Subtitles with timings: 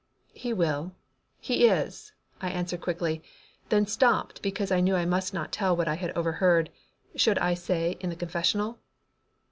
[0.33, 0.93] "He will
[1.39, 2.11] He is,"
[2.41, 3.21] I answered quickly,
[3.69, 6.71] then stopped because I knew I must not tell what I had overheard
[7.15, 8.79] should I say in the confessional?